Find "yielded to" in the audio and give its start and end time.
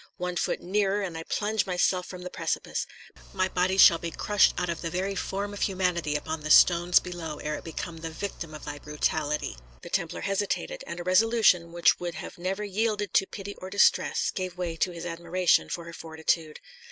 12.63-13.27